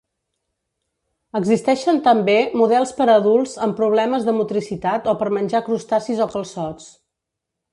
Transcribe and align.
Existeixen 1.39 1.99
també 2.07 2.37
models 2.61 2.93
per 3.01 3.07
adults 3.17 3.53
amb 3.67 3.77
problemes 3.83 4.25
de 4.31 4.35
motricitat 4.39 5.11
o 5.13 5.15
per 5.21 5.29
menjar 5.37 5.63
crustacis 5.69 6.25
o 6.27 6.29
calçots. 6.37 6.91